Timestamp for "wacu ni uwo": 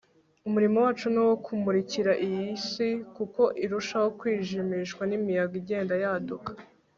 0.85-1.35